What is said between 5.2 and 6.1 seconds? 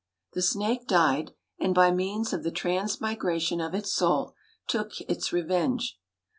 revenge.